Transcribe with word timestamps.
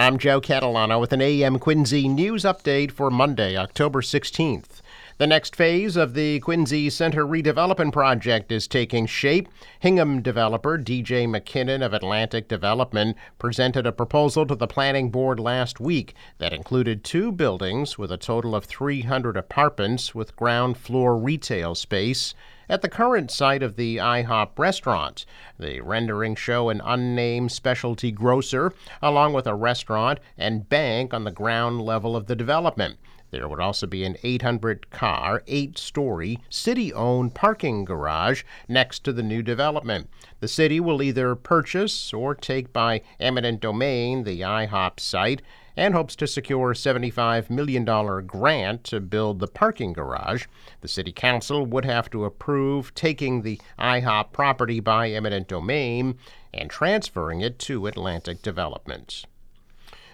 I'm 0.00 0.16
Joe 0.16 0.40
Catalano 0.40 0.98
with 0.98 1.12
an 1.12 1.20
AM 1.20 1.58
Quincy 1.58 2.08
news 2.08 2.44
update 2.44 2.90
for 2.90 3.10
Monday, 3.10 3.54
October 3.54 4.00
16th. 4.00 4.80
The 5.18 5.26
next 5.26 5.56
phase 5.56 5.96
of 5.96 6.14
the 6.14 6.40
Quincy 6.40 6.88
Center 6.88 7.26
redevelopment 7.26 7.92
project 7.92 8.50
is 8.52 8.66
taking 8.66 9.06
shape. 9.06 9.48
Hingham 9.80 10.22
developer 10.22 10.78
DJ 10.78 11.26
McKinnon 11.26 11.84
of 11.84 11.92
Atlantic 11.92 12.48
Development 12.48 13.16
presented 13.38 13.86
a 13.86 13.92
proposal 13.92 14.46
to 14.46 14.54
the 14.54 14.66
planning 14.66 15.10
board 15.10 15.40
last 15.40 15.80
week 15.80 16.14
that 16.38 16.52
included 16.52 17.04
two 17.04 17.32
buildings 17.32 17.98
with 17.98 18.12
a 18.12 18.16
total 18.16 18.54
of 18.54 18.64
300 18.64 19.36
apartments 19.36 20.14
with 20.14 20.36
ground 20.36 20.78
floor 20.78 21.18
retail 21.18 21.74
space 21.74 22.34
at 22.70 22.82
the 22.82 22.88
current 22.88 23.32
site 23.32 23.64
of 23.64 23.74
the 23.76 23.96
IHOP 23.96 24.58
restaurant. 24.58 25.26
The 25.58 25.80
renderings 25.80 26.38
show 26.38 26.68
an 26.68 26.80
unnamed 26.84 27.50
specialty 27.50 28.12
grocer 28.12 28.72
along 29.02 29.32
with 29.32 29.46
a 29.46 29.56
restaurant 29.56 30.20
and 30.38 30.68
bank 30.68 31.12
on 31.12 31.24
the 31.24 31.32
ground 31.32 31.82
level 31.82 32.14
of 32.14 32.26
the 32.26 32.36
development. 32.36 32.98
There 33.30 33.48
would 33.48 33.60
also 33.60 33.86
be 33.86 34.04
an 34.04 34.16
800 34.22 34.90
car, 34.90 35.42
eight 35.46 35.78
story, 35.78 36.38
city 36.48 36.92
owned 36.92 37.34
parking 37.34 37.84
garage 37.84 38.42
next 38.68 39.04
to 39.04 39.12
the 39.12 39.22
new 39.22 39.42
development. 39.42 40.10
The 40.40 40.48
city 40.48 40.80
will 40.80 41.02
either 41.02 41.34
purchase 41.36 42.12
or 42.12 42.34
take 42.34 42.72
by 42.72 43.02
eminent 43.20 43.60
domain 43.60 44.24
the 44.24 44.40
IHOP 44.40 44.98
site 44.98 45.42
and 45.76 45.94
hopes 45.94 46.16
to 46.16 46.26
secure 46.26 46.72
a 46.72 46.74
$75 46.74 47.48
million 47.48 47.84
grant 48.26 48.84
to 48.84 49.00
build 49.00 49.38
the 49.38 49.46
parking 49.46 49.92
garage. 49.92 50.46
The 50.80 50.88
City 50.88 51.12
Council 51.12 51.64
would 51.64 51.84
have 51.84 52.10
to 52.10 52.24
approve 52.24 52.94
taking 52.94 53.42
the 53.42 53.60
IHOP 53.78 54.32
property 54.32 54.80
by 54.80 55.10
eminent 55.10 55.48
domain 55.48 56.18
and 56.52 56.68
transferring 56.68 57.40
it 57.40 57.58
to 57.60 57.86
Atlantic 57.86 58.42
Development. 58.42 59.24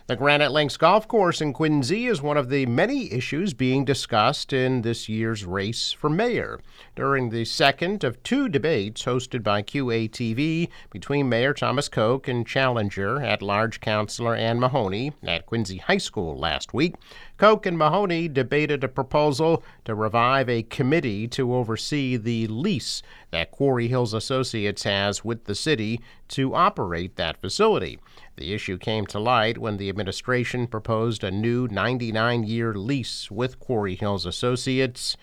The 0.09 0.15
Granite 0.15 0.53
Links 0.53 0.77
Golf 0.77 1.09
Course 1.09 1.41
in 1.41 1.53
Quincy 1.53 2.07
is 2.07 2.23
one 2.23 2.37
of 2.37 2.49
the 2.49 2.65
many 2.67 3.13
issues 3.13 3.55
being 3.55 3.85
discussed 3.85 4.53
in 4.53 4.83
this 4.83 5.09
year's 5.09 5.45
race 5.45 5.91
for 5.91 6.09
mayor. 6.09 6.61
During 6.95 7.31
the 7.31 7.45
second 7.45 8.05
of 8.05 8.23
two 8.23 8.49
debates 8.49 9.03
hosted 9.05 9.43
by 9.43 9.63
QATV 9.63 10.69
between 10.91 11.29
Mayor 11.29 11.53
Thomas 11.53 11.89
Koch 11.89 12.29
and 12.29 12.47
challenger 12.47 13.21
at 13.21 13.43
large 13.43 13.81
Councilor 13.81 14.37
Ann 14.37 14.61
Mahoney 14.61 15.11
at 15.25 15.45
Quincy 15.45 15.79
High 15.79 15.99
School 15.99 16.39
last 16.39 16.73
week, 16.73 16.95
Koch 17.37 17.67
and 17.67 17.77
Mahoney 17.77 18.29
debated 18.29 18.85
a 18.85 18.89
proposal 18.89 19.65
to 19.87 19.97
revive 19.97 20.49
a 20.49 20.63
committee 20.63 21.27
to 21.27 21.53
oversee 21.53 22.17
the 22.17 22.47
lease 22.47 23.03
that 23.33 23.51
Quarry 23.51 23.89
Hills 23.89 24.15
Associates 24.15 24.85
has 24.85 25.25
with 25.25 25.47
the 25.47 25.57
city 25.57 26.01
to 26.29 26.55
operate 26.55 27.17
that 27.17 27.41
facility. 27.41 27.99
The 28.37 28.53
issue 28.53 28.79
came 28.79 29.07
to 29.07 29.19
light 29.19 29.59
when 29.59 29.77
the 29.77 29.89
administration 29.89 30.67
proposed 30.67 31.25
a 31.25 31.31
new 31.31 31.69
99 31.69 32.45
year 32.45 32.75
lease 32.75 33.31
with 33.31 33.59
Quarry 33.59 33.95
Hills 33.95 34.27
Associates 34.27 35.17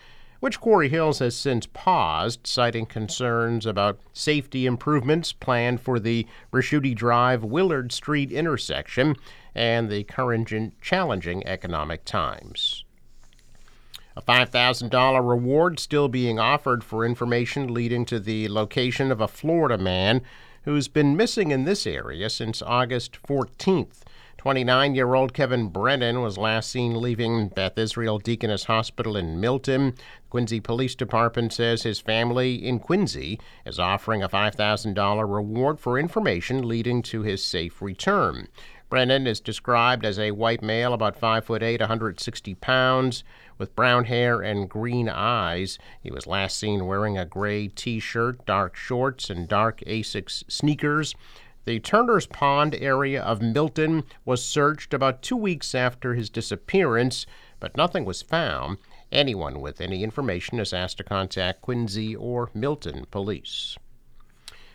which 0.44 0.60
Quarry 0.60 0.90
Hills 0.90 1.20
has 1.20 1.34
since 1.34 1.64
paused, 1.64 2.46
citing 2.46 2.84
concerns 2.84 3.64
about 3.64 3.98
safety 4.12 4.66
improvements 4.66 5.32
planned 5.32 5.80
for 5.80 5.98
the 5.98 6.26
Ricciuti 6.52 6.94
Drive 6.94 7.42
Willard 7.42 7.92
Street 7.92 8.30
intersection 8.30 9.16
and 9.54 9.90
the 9.90 10.04
current 10.04 10.52
challenging 10.82 11.46
economic 11.46 12.04
times. 12.04 12.84
A 14.18 14.20
$5,000 14.20 15.26
reward 15.26 15.80
still 15.80 16.08
being 16.08 16.38
offered 16.38 16.84
for 16.84 17.06
information 17.06 17.72
leading 17.72 18.04
to 18.04 18.20
the 18.20 18.46
location 18.48 19.10
of 19.10 19.22
a 19.22 19.28
Florida 19.28 19.78
man 19.78 20.20
who's 20.64 20.88
been 20.88 21.16
missing 21.16 21.50
in 21.50 21.64
this 21.64 21.86
area 21.86 22.28
since 22.28 22.62
August 22.62 23.18
14th. 23.22 24.02
29 24.44 24.94
year 24.94 25.14
old 25.14 25.32
Kevin 25.32 25.68
Brennan 25.68 26.20
was 26.20 26.36
last 26.36 26.68
seen 26.68 27.00
leaving 27.00 27.48
Beth 27.48 27.78
Israel 27.78 28.18
Deaconess 28.18 28.64
Hospital 28.64 29.16
in 29.16 29.40
Milton. 29.40 29.94
Quincy 30.28 30.60
Police 30.60 30.94
Department 30.94 31.50
says 31.50 31.82
his 31.82 31.98
family 31.98 32.56
in 32.56 32.78
Quincy 32.78 33.40
is 33.64 33.78
offering 33.78 34.22
a 34.22 34.28
$5,000 34.28 35.34
reward 35.34 35.80
for 35.80 35.98
information 35.98 36.68
leading 36.68 37.00
to 37.00 37.22
his 37.22 37.42
safe 37.42 37.80
return. 37.80 38.48
Brennan 38.90 39.26
is 39.26 39.40
described 39.40 40.04
as 40.04 40.18
a 40.18 40.32
white 40.32 40.62
male, 40.62 40.92
about 40.92 41.16
5 41.16 41.46
foot 41.46 41.62
8, 41.62 41.80
160 41.80 42.54
pounds, 42.56 43.24
with 43.58 43.76
brown 43.76 44.04
hair 44.04 44.40
and 44.40 44.68
green 44.68 45.08
eyes. 45.08 45.78
He 46.02 46.10
was 46.10 46.26
last 46.26 46.58
seen 46.58 46.86
wearing 46.86 47.16
a 47.18 47.24
gray 47.24 47.68
t 47.68 48.00
shirt, 48.00 48.44
dark 48.46 48.76
shorts, 48.76 49.30
and 49.30 49.48
dark 49.48 49.80
Asics 49.86 50.44
sneakers. 50.48 51.14
The 51.64 51.80
Turner's 51.80 52.26
Pond 52.26 52.74
area 52.74 53.22
of 53.22 53.40
Milton 53.40 54.04
was 54.24 54.44
searched 54.44 54.92
about 54.92 55.22
two 55.22 55.36
weeks 55.36 55.74
after 55.74 56.14
his 56.14 56.28
disappearance, 56.28 57.24
but 57.58 57.76
nothing 57.76 58.04
was 58.04 58.20
found. 58.20 58.78
Anyone 59.10 59.60
with 59.60 59.80
any 59.80 60.02
information 60.02 60.58
is 60.58 60.72
asked 60.72 60.98
to 60.98 61.04
contact 61.04 61.62
Quincy 61.62 62.14
or 62.14 62.50
Milton 62.52 63.06
police. 63.10 63.78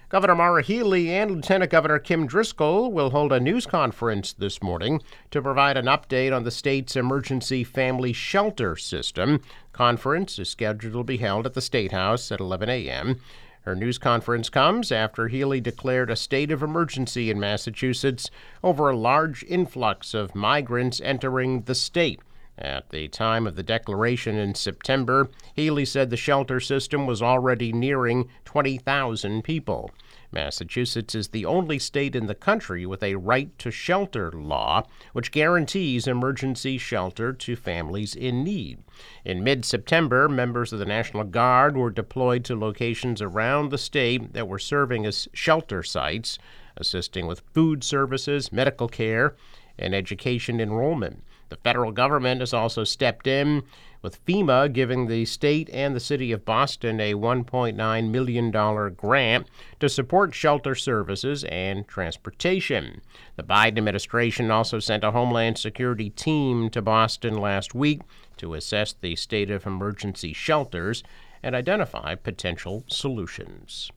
Governor 0.09 0.33
Maura 0.33 0.63
Healey 0.63 1.11
and 1.11 1.29
Lieutenant 1.29 1.69
Governor 1.69 1.99
Kim 1.99 2.25
Driscoll 2.25 2.91
will 2.91 3.11
hold 3.11 3.31
a 3.31 3.39
news 3.39 3.67
conference 3.67 4.33
this 4.33 4.59
morning 4.59 5.03
to 5.29 5.39
provide 5.39 5.77
an 5.77 5.85
update 5.85 6.35
on 6.35 6.43
the 6.43 6.49
state's 6.49 6.95
emergency 6.95 7.63
family 7.63 8.11
shelter 8.11 8.75
system. 8.75 9.39
Conference 9.71 10.39
is 10.39 10.49
scheduled 10.49 10.93
to 10.93 11.03
be 11.03 11.17
held 11.17 11.45
at 11.45 11.53
the 11.53 11.61
State 11.61 11.91
House 11.91 12.31
at 12.31 12.39
11 12.39 12.69
a.m. 12.69 13.21
Her 13.61 13.75
news 13.75 13.99
conference 13.99 14.49
comes 14.49 14.91
after 14.91 15.27
Healey 15.27 15.61
declared 15.61 16.09
a 16.09 16.15
state 16.15 16.49
of 16.49 16.63
emergency 16.63 17.29
in 17.29 17.39
Massachusetts 17.39 18.31
over 18.63 18.89
a 18.89 18.97
large 18.97 19.43
influx 19.43 20.15
of 20.15 20.33
migrants 20.33 20.99
entering 21.01 21.61
the 21.61 21.75
state. 21.75 22.19
At 22.61 22.89
the 22.89 23.07
time 23.07 23.47
of 23.47 23.55
the 23.55 23.63
declaration 23.63 24.35
in 24.35 24.53
September, 24.53 25.29
Healey 25.55 25.85
said 25.85 26.09
the 26.09 26.17
shelter 26.17 26.59
system 26.59 27.07
was 27.07 27.21
already 27.21 27.71
nearing 27.71 28.27
20,000 28.43 29.45
people. 29.45 29.91
Massachusetts 30.33 31.15
is 31.15 31.29
the 31.29 31.45
only 31.45 31.79
state 31.79 32.17
in 32.17 32.25
the 32.25 32.35
country 32.35 32.85
with 32.85 33.01
a 33.01 33.15
right 33.15 33.57
to 33.59 33.71
shelter 33.71 34.29
law, 34.33 34.83
which 35.13 35.31
guarantees 35.31 36.05
emergency 36.05 36.77
shelter 36.77 37.31
to 37.31 37.55
families 37.55 38.13
in 38.13 38.43
need. 38.43 38.79
In 39.23 39.41
mid 39.41 39.63
September, 39.63 40.27
members 40.27 40.73
of 40.73 40.79
the 40.79 40.85
National 40.85 41.23
Guard 41.23 41.77
were 41.77 41.89
deployed 41.89 42.43
to 42.43 42.59
locations 42.59 43.21
around 43.21 43.69
the 43.69 43.77
state 43.77 44.33
that 44.33 44.49
were 44.49 44.59
serving 44.59 45.05
as 45.05 45.29
shelter 45.33 45.81
sites, 45.81 46.37
assisting 46.75 47.25
with 47.25 47.41
food 47.53 47.85
services, 47.85 48.51
medical 48.51 48.89
care, 48.89 49.37
and 49.77 49.95
education 49.95 50.59
enrollment. 50.59 51.23
The 51.49 51.57
federal 51.57 51.91
government 51.91 52.41
has 52.41 52.53
also 52.53 52.83
stepped 52.83 53.27
in 53.27 53.63
with 54.01 54.23
FEMA 54.25 54.71
giving 54.71 55.07
the 55.07 55.25
state 55.25 55.69
and 55.73 55.95
the 55.95 55.99
city 55.99 56.31
of 56.31 56.45
Boston 56.45 56.99
a 57.01 57.15
$1.9 57.15 58.09
million 58.09 58.93
grant 58.95 59.47
to 59.79 59.89
support 59.89 60.33
shelter 60.33 60.75
services 60.75 61.43
and 61.45 61.87
transportation. 61.87 63.01
The 63.35 63.43
Biden 63.43 63.77
administration 63.79 64.51
also 64.51 64.79
sent 64.79 65.03
a 65.03 65.11
Homeland 65.11 65.57
Security 65.57 66.09
team 66.09 66.69
to 66.69 66.81
Boston 66.81 67.37
last 67.37 67.75
week 67.75 68.01
to 68.37 68.53
assess 68.53 68.93
the 68.93 69.15
state 69.15 69.51
of 69.51 69.65
emergency 69.65 70.33
shelters 70.33 71.03
and 71.43 71.55
identify 71.55 72.15
potential 72.15 72.83
solutions. 72.87 73.91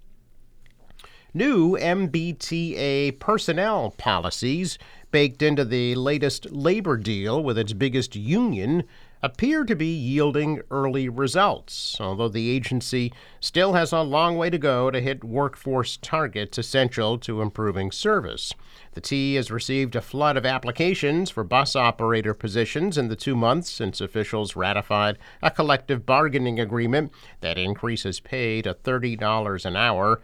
New 1.35 1.79
MBTA 1.79 3.19
personnel 3.19 3.95
policies 3.97 4.79
baked 5.13 5.43
into 5.43 5.65
the 5.65 5.95
latest 5.95 6.51
labor 6.51 6.97
deal 6.97 7.43
with 7.45 7.57
its 7.57 7.75
biggest 7.75 8.17
union 8.17 8.83
appear 9.23 9.63
to 9.63 9.77
be 9.77 9.87
yielding 9.87 10.61
early 10.71 11.09
results, 11.09 11.97
although 12.01 12.29
the 12.29 12.51
agency 12.51 13.13
still 13.39 13.75
has 13.75 13.93
a 13.93 14.03
long 14.03 14.37
way 14.37 14.51
to 14.51 14.59
go 14.59 14.91
to 14.91 15.01
hit 15.01 15.23
workforce 15.23 15.97
targets 15.99 16.59
essential 16.59 17.17
to 17.19 17.41
improving 17.41 17.93
service. 17.93 18.53
The 18.95 19.01
T 19.01 19.37
has 19.37 19.51
received 19.51 19.95
a 19.95 20.01
flood 20.01 20.37
of 20.37 20.45
applications 20.45 21.31
for 21.31 21.45
bus 21.45 21.77
operator 21.77 22.35
positions 22.35 22.99
in 22.99 23.09
the 23.09 23.15
two 23.15 23.37
months 23.37 23.71
since 23.71 24.01
officials 24.01 24.57
ratified 24.57 25.19
a 25.41 25.53
collective 25.53 26.05
bargaining 26.05 26.59
agreement 26.59 27.13
that 27.43 27.59
increases 27.59 28.19
pay 28.19 28.61
to 28.63 28.75
$30 28.75 29.65
an 29.65 29.77
hour 29.77 30.21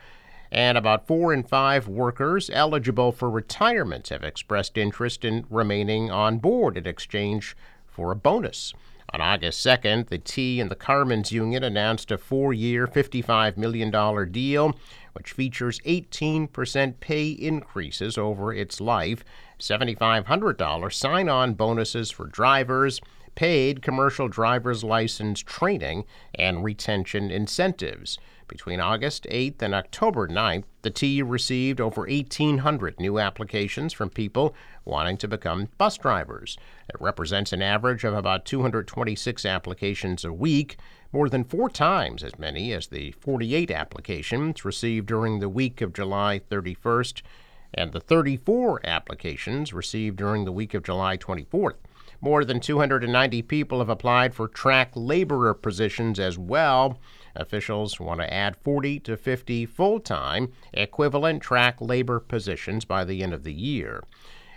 and 0.50 0.78
about 0.78 1.06
four 1.06 1.32
in 1.32 1.42
five 1.42 1.88
workers 1.88 2.50
eligible 2.52 3.12
for 3.12 3.30
retirement 3.30 4.08
have 4.08 4.24
expressed 4.24 4.78
interest 4.78 5.24
in 5.24 5.46
remaining 5.50 6.10
on 6.10 6.38
board 6.38 6.76
in 6.76 6.86
exchange 6.86 7.56
for 7.86 8.10
a 8.10 8.16
bonus. 8.16 8.72
On 9.10 9.22
August 9.22 9.64
2nd, 9.64 10.08
the 10.08 10.18
T 10.18 10.60
and 10.60 10.70
the 10.70 10.76
Carmen's 10.76 11.32
Union 11.32 11.64
announced 11.64 12.10
a 12.10 12.18
four 12.18 12.52
year, 12.52 12.86
$55 12.86 13.56
million 13.56 13.90
deal, 14.30 14.76
which 15.14 15.32
features 15.32 15.80
18% 15.80 17.00
pay 17.00 17.30
increases 17.30 18.18
over 18.18 18.52
its 18.52 18.82
life, 18.82 19.24
$7,500 19.58 20.92
sign 20.92 21.28
on 21.28 21.54
bonuses 21.54 22.10
for 22.10 22.26
drivers, 22.26 23.00
paid 23.38 23.82
commercial 23.82 24.26
driver's 24.26 24.82
license 24.82 25.38
training 25.38 26.05
and 26.35 26.64
retention 26.64 27.31
incentives. 27.31 28.19
Between 28.49 28.81
August 28.81 29.29
8th 29.31 29.62
and 29.62 29.76
October 29.76 30.26
9th, 30.26 30.64
the 30.82 30.90
T 30.90 31.23
received 31.23 31.81
over 31.81 32.00
1,800 32.00 32.99
new 32.99 33.20
applications 33.20 33.93
from 33.93 34.11
people 34.11 34.56
wanting 34.85 35.17
to 35.19 35.29
become 35.29 35.69
bus 35.79 35.96
drivers. 35.99 36.58
It 36.88 37.00
represents 37.00 37.52
an 37.52 37.62
average 37.62 38.02
of 38.02 38.12
about 38.12 38.44
226 38.44 39.46
applications 39.46 40.25
a 40.25 40.32
week, 40.32 40.76
more 41.12 41.29
than 41.29 41.44
four 41.44 41.70
times 41.70 42.25
as 42.25 42.40
many 42.40 42.73
as 42.73 42.88
the 42.88 43.12
48 43.12 43.70
applications 43.70 44.64
received 44.64 45.06
during 45.06 45.38
the 45.38 45.49
week 45.49 45.81
of 45.81 45.93
July 45.93 46.40
31st 46.50 47.23
and 47.73 47.93
the 47.93 48.00
34 48.00 48.81
applications 48.85 49.73
received 49.73 50.17
during 50.17 50.44
the 50.44 50.50
week 50.50 50.75
of 50.75 50.82
July 50.82 51.17
24th. 51.17 51.76
More 52.20 52.44
than 52.44 52.58
290 52.58 53.42
people 53.42 53.78
have 53.78 53.88
applied 53.88 54.34
for 54.34 54.48
track 54.48 54.90
laborer 54.94 55.54
positions 55.54 56.18
as 56.18 56.36
well. 56.36 56.98
Officials 57.36 58.00
want 58.00 58.20
to 58.20 58.32
add 58.32 58.56
40 58.56 58.98
to 59.00 59.16
50 59.16 59.66
full 59.66 60.00
time 60.00 60.52
equivalent 60.72 61.42
track 61.42 61.80
labor 61.80 62.18
positions 62.18 62.84
by 62.84 63.04
the 63.04 63.22
end 63.22 63.32
of 63.32 63.44
the 63.44 63.52
year. 63.52 64.02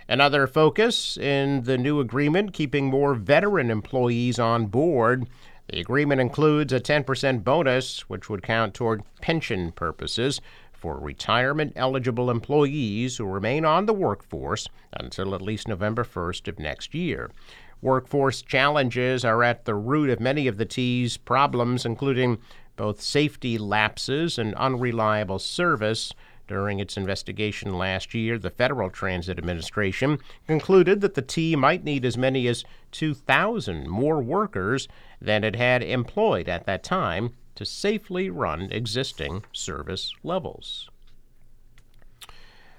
Another 0.08 0.48
focus 0.48 1.16
in 1.16 1.62
the 1.62 1.78
new 1.78 2.00
agreement 2.00 2.52
keeping 2.52 2.86
more 2.86 3.14
veteran 3.14 3.70
employees 3.70 4.40
on 4.40 4.66
board. 4.66 5.28
The 5.68 5.78
agreement 5.78 6.20
includes 6.20 6.72
a 6.72 6.80
10% 6.80 7.44
bonus, 7.44 8.00
which 8.08 8.28
would 8.28 8.42
count 8.42 8.74
toward 8.74 9.04
pension 9.20 9.70
purposes 9.70 10.40
for 10.82 10.98
retirement 10.98 11.72
eligible 11.76 12.28
employees 12.28 13.16
who 13.16 13.24
remain 13.24 13.64
on 13.64 13.86
the 13.86 13.92
workforce 13.92 14.68
until 14.92 15.32
at 15.32 15.40
least 15.40 15.68
November 15.68 16.02
1st 16.02 16.48
of 16.48 16.58
next 16.58 16.92
year. 16.92 17.30
Workforce 17.80 18.42
challenges 18.42 19.24
are 19.24 19.44
at 19.44 19.64
the 19.64 19.76
root 19.76 20.10
of 20.10 20.18
many 20.18 20.48
of 20.48 20.56
the 20.56 20.64
T's 20.64 21.16
problems, 21.16 21.86
including 21.86 22.38
both 22.74 23.00
safety 23.00 23.58
lapses 23.58 24.40
and 24.40 24.56
unreliable 24.56 25.38
service. 25.38 26.12
During 26.48 26.80
its 26.80 26.96
investigation 26.96 27.78
last 27.78 28.12
year, 28.12 28.36
the 28.36 28.50
Federal 28.50 28.90
Transit 28.90 29.38
Administration 29.38 30.18
concluded 30.48 31.00
that 31.00 31.14
the 31.14 31.22
T 31.22 31.54
might 31.54 31.84
need 31.84 32.04
as 32.04 32.18
many 32.18 32.48
as 32.48 32.64
2,000 32.90 33.88
more 33.88 34.20
workers 34.20 34.88
than 35.20 35.44
it 35.44 35.54
had 35.54 35.84
employed 35.84 36.48
at 36.48 36.66
that 36.66 36.82
time 36.82 37.34
to 37.54 37.64
safely 37.64 38.30
run 38.30 38.70
existing 38.70 39.44
service 39.52 40.12
levels. 40.22 40.88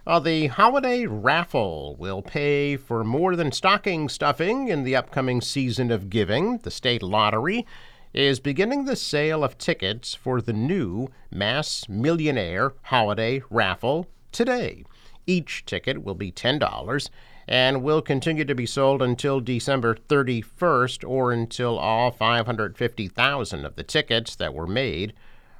Uh, 0.06 0.20
the 0.20 0.48
holiday 0.48 1.06
raffle 1.06 1.96
will 1.98 2.22
pay 2.22 2.76
for 2.76 3.06
more 3.06 3.38
than 3.38 3.54
stocking 3.54 4.10
stuffing 4.10 4.68
in 4.68 4.84
the 4.84 4.96
upcoming 4.96 5.40
season 5.40 5.92
of 5.92 6.10
giving. 6.10 6.58
The 6.58 6.72
state 6.72 7.02
lottery 7.02 7.66
is 8.14 8.42
beginning 8.42 8.84
the 8.84 8.98
sale 8.98 9.44
of 9.44 9.58
tickets 9.58 10.14
for 10.14 10.42
the 10.42 10.52
new 10.52 11.08
Mass 11.32 11.88
Millionaire 11.88 12.74
Holiday 12.84 13.42
Raffle 13.50 14.08
today. 14.34 14.84
Each 15.26 15.66
ticket 15.66 16.04
will 16.04 16.16
be 16.16 16.34
$10 16.34 17.10
and 17.48 17.84
will 17.84 18.02
continue 18.02 18.46
to 18.46 18.56
be 18.56 18.66
sold 18.66 19.02
until 19.02 19.40
December 19.40 19.96
31st 19.96 21.08
or 21.08 21.32
until 21.32 21.78
all 21.78 22.12
550,000 22.12 23.66
of 23.66 23.76
the 23.76 23.84
tickets 23.84 24.36
that 24.36 24.54
were 24.54 24.68
made 24.68 25.14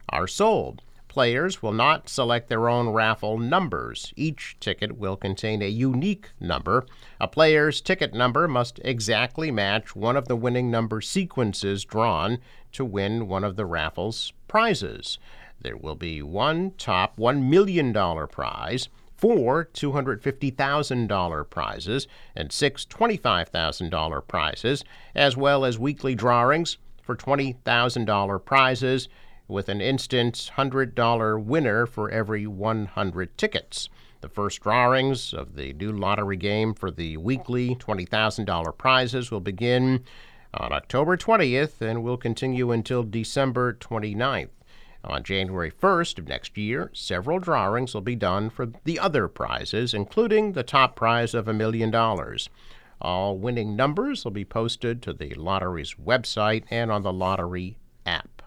are 0.10 0.28
sold. 0.28 0.82
Players 1.08 1.62
will 1.62 1.74
not 1.74 2.10
select 2.10 2.50
their 2.50 2.68
own 2.68 2.90
raffle 2.90 3.38
numbers. 3.38 4.14
Each 4.16 4.58
ticket 4.60 4.98
will 4.98 5.16
contain 5.16 5.62
a 5.62 5.68
unique 5.68 6.32
number. 6.40 6.88
A 7.22 7.28
player's 7.28 7.82
ticket 7.82 8.16
number 8.16 8.48
must 8.48 8.80
exactly 8.84 9.52
match 9.52 9.96
one 9.96 10.18
of 10.18 10.28
the 10.28 10.36
winning 10.36 10.72
number 10.72 11.02
sequences 11.02 11.86
drawn 11.86 12.40
to 12.72 12.84
win 12.84 13.28
one 13.28 13.44
of 13.44 13.58
the 13.58 13.66
raffle's 13.68 14.34
prizes. 14.48 15.20
There 15.62 15.78
will 15.78 15.94
be 15.94 16.24
one 16.24 16.72
top 16.80 17.16
$1 17.18 17.44
million 17.44 17.94
prize, 18.28 18.90
four 19.24 19.70
$250,000 19.74 21.50
prizes, 21.50 22.08
and 22.36 22.52
six 22.52 22.86
$25,000 22.86 24.28
prizes, 24.28 24.84
as 25.16 25.38
well 25.38 25.64
as 25.64 25.80
weekly 25.80 26.14
drawings 26.14 26.76
for 27.02 27.16
$20,000 27.16 28.44
prizes 28.44 29.08
with 29.48 29.70
an 29.70 29.80
instant 29.80 30.52
$100 30.58 31.42
winner 31.42 31.86
for 31.86 32.12
every 32.12 32.46
100 32.46 33.38
tickets. 33.38 33.88
The 34.20 34.28
first 34.28 34.60
drawings 34.60 35.34
of 35.34 35.56
the 35.56 35.72
new 35.72 35.94
lottery 35.94 36.36
game 36.36 36.74
for 36.74 36.92
the 36.92 37.16
weekly 37.16 37.76
$20,000 37.76 38.78
prizes 38.78 39.32
will 39.32 39.40
begin 39.40 40.04
on 40.54 40.74
October 40.74 41.16
20th 41.16 41.80
and 41.80 42.04
will 42.04 42.18
continue 42.18 42.72
until 42.72 43.04
December 43.04 43.72
29th. 43.72 44.50
On 45.06 45.22
January 45.22 45.70
1st 45.70 46.20
of 46.20 46.28
next 46.28 46.58
year, 46.58 46.90
several 46.94 47.40
drawings 47.40 47.94
will 47.94 48.02
be 48.02 48.16
done 48.16 48.50
for 48.50 48.68
the 48.86 49.00
other 49.00 49.28
prizes, 49.28 49.94
including 49.94 50.54
the 50.54 50.64
top 50.64 50.96
prize 50.96 51.34
of 51.34 51.48
a 51.48 51.54
million 51.54 51.92
dollars. 51.92 52.50
All 53.02 53.38
winning 53.38 53.76
numbers 53.76 54.24
will 54.24 54.32
be 54.32 54.46
posted 54.46 55.02
to 55.02 55.12
the 55.12 55.34
lottery's 55.34 55.96
website 55.96 56.64
and 56.70 56.90
on 56.90 57.04
the 57.04 57.12
lottery 57.12 57.78
app. 58.06 58.42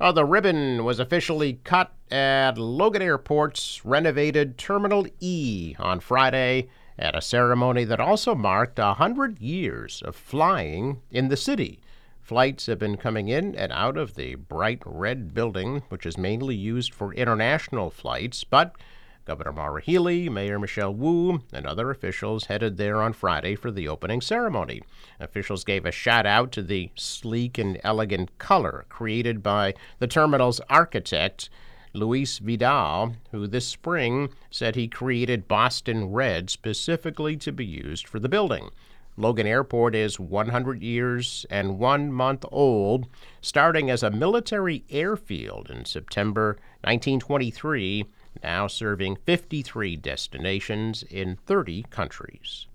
Uh, 0.00 0.12
the 0.12 0.24
ribbon 0.24 0.84
was 0.84 0.98
officially 0.98 1.60
cut 1.64 1.92
at 2.10 2.58
Logan 2.58 3.02
Airport's 3.02 3.84
renovated 3.84 4.58
Terminal 4.58 5.06
E 5.20 5.76
on 5.78 6.00
Friday 6.00 6.68
at 6.98 7.16
a 7.16 7.22
ceremony 7.22 7.84
that 7.84 8.00
also 8.00 8.34
marked 8.34 8.78
a 8.78 8.94
hundred 8.94 9.40
years 9.40 10.02
of 10.04 10.16
flying 10.16 11.00
in 11.10 11.28
the 11.28 11.36
city. 11.36 11.80
Flights 12.28 12.66
have 12.66 12.78
been 12.78 12.98
coming 12.98 13.28
in 13.28 13.54
and 13.54 13.72
out 13.72 13.96
of 13.96 14.14
the 14.14 14.34
bright 14.34 14.82
red 14.84 15.32
building, 15.32 15.82
which 15.88 16.04
is 16.04 16.18
mainly 16.18 16.54
used 16.54 16.92
for 16.92 17.14
international 17.14 17.88
flights, 17.88 18.44
but 18.44 18.76
Governor 19.24 19.52
Maura 19.52 19.80
Healey, 19.80 20.28
Mayor 20.28 20.58
Michelle 20.58 20.92
Wu, 20.92 21.42
and 21.54 21.64
other 21.64 21.90
officials 21.90 22.44
headed 22.44 22.76
there 22.76 23.00
on 23.00 23.14
Friday 23.14 23.54
for 23.54 23.70
the 23.70 23.88
opening 23.88 24.20
ceremony. 24.20 24.82
Officials 25.18 25.64
gave 25.64 25.86
a 25.86 25.90
shout 25.90 26.26
out 26.26 26.52
to 26.52 26.62
the 26.62 26.90
sleek 26.96 27.56
and 27.56 27.80
elegant 27.82 28.36
color 28.36 28.84
created 28.90 29.42
by 29.42 29.72
the 29.98 30.06
terminal's 30.06 30.60
architect, 30.68 31.48
Luis 31.94 32.40
Vidal, 32.40 33.14
who 33.30 33.46
this 33.46 33.66
spring 33.66 34.28
said 34.50 34.76
he 34.76 34.86
created 34.86 35.48
Boston 35.48 36.12
Red 36.12 36.50
specifically 36.50 37.38
to 37.38 37.52
be 37.52 37.64
used 37.64 38.06
for 38.06 38.18
the 38.18 38.28
building. 38.28 38.68
Logan 39.18 39.46
Airport 39.46 39.96
is 39.96 40.20
100 40.20 40.82
years 40.82 41.44
and 41.50 41.78
one 41.78 42.12
month 42.12 42.44
old, 42.52 43.08
starting 43.40 43.90
as 43.90 44.02
a 44.02 44.10
military 44.10 44.84
airfield 44.90 45.68
in 45.70 45.84
September 45.84 46.56
1923 46.82 48.06
now 48.42 48.66
serving 48.66 49.16
53 49.16 49.96
destinations 49.96 51.02
in 51.02 51.36
30 51.46 51.84
countries. 51.90 52.66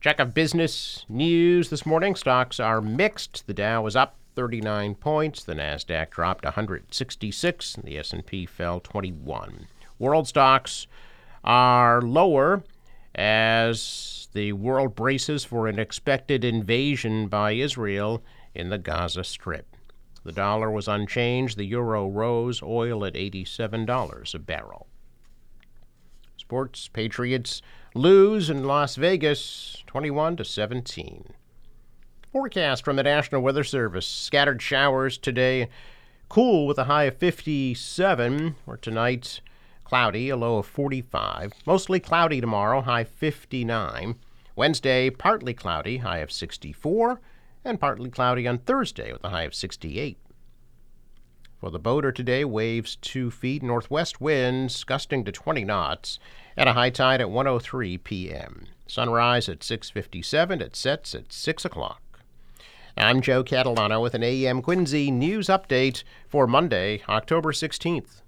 Check 0.00 0.20
of 0.20 0.34
business 0.34 1.04
news 1.08 1.70
this 1.70 1.86
morning. 1.86 2.14
Stocks 2.14 2.60
are 2.60 2.80
mixed. 2.80 3.46
The 3.46 3.54
Dow 3.54 3.82
was 3.82 3.96
up 3.96 4.16
39 4.36 4.96
points, 4.96 5.44
the 5.44 5.54
Nasdaq 5.54 6.10
dropped 6.10 6.44
166, 6.44 7.74
and 7.76 7.84
the 7.84 7.98
S&P 7.98 8.46
fell 8.46 8.80
21. 8.80 9.68
World 9.98 10.26
stocks 10.26 10.86
are 11.44 12.02
lower 12.02 12.64
as 13.14 14.28
the 14.32 14.52
world 14.52 14.94
braces 14.94 15.44
for 15.44 15.68
an 15.68 15.78
expected 15.78 16.44
invasion 16.44 17.28
by 17.28 17.52
Israel 17.52 18.22
in 18.54 18.70
the 18.70 18.78
Gaza 18.78 19.24
Strip. 19.24 19.66
The 20.24 20.32
dollar 20.32 20.70
was 20.70 20.88
unchanged. 20.88 21.58
The 21.58 21.66
euro 21.66 22.08
rose. 22.08 22.62
Oil 22.62 23.04
at 23.04 23.14
$87 23.14 24.34
a 24.34 24.38
barrel. 24.38 24.86
Sports 26.36 26.88
Patriots 26.88 27.62
lose 27.94 28.50
in 28.50 28.64
Las 28.64 28.96
Vegas 28.96 29.82
21 29.86 30.36
to 30.36 30.44
17. 30.44 31.34
Forecast 32.32 32.84
from 32.84 32.96
the 32.96 33.02
National 33.02 33.42
Weather 33.42 33.64
Service. 33.64 34.06
Scattered 34.06 34.60
showers 34.60 35.18
today. 35.18 35.68
Cool 36.28 36.66
with 36.66 36.78
a 36.78 36.84
high 36.84 37.04
of 37.04 37.16
57. 37.18 38.56
Or 38.66 38.76
tonight, 38.76 39.40
cloudy, 39.84 40.28
a 40.30 40.36
low 40.36 40.58
of 40.58 40.66
45. 40.66 41.52
Mostly 41.66 42.00
cloudy 42.00 42.40
tomorrow, 42.40 42.80
high 42.80 43.04
59. 43.04 44.16
Wednesday, 44.56 45.10
partly 45.10 45.54
cloudy, 45.54 45.98
high 45.98 46.18
of 46.18 46.32
64 46.32 47.20
and 47.64 47.80
partly 47.80 48.10
cloudy 48.10 48.46
on 48.46 48.58
Thursday 48.58 49.12
with 49.12 49.24
a 49.24 49.30
high 49.30 49.44
of 49.44 49.54
68. 49.54 50.18
For 51.58 51.70
the 51.70 51.78
boater 51.78 52.12
today, 52.12 52.44
waves 52.44 52.96
2 52.96 53.30
feet, 53.30 53.62
northwest 53.62 54.20
winds 54.20 54.84
gusting 54.84 55.24
to 55.24 55.32
20 55.32 55.64
knots, 55.64 56.18
and 56.56 56.68
a 56.68 56.74
high 56.74 56.90
tide 56.90 57.22
at 57.22 57.28
1:03 57.28 58.04
p.m. 58.04 58.66
Sunrise 58.86 59.48
at 59.48 59.60
6:57. 59.60 60.60
It 60.60 60.76
sets 60.76 61.14
at 61.14 61.32
6 61.32 61.64
o'clock. 61.64 62.02
I'm 62.98 63.22
Joe 63.22 63.42
Catalano 63.42 64.02
with 64.02 64.14
an 64.14 64.22
AM 64.22 64.60
Quincy 64.60 65.10
news 65.10 65.46
update 65.46 66.04
for 66.28 66.46
Monday, 66.46 67.02
October 67.08 67.52
16th. 67.52 68.20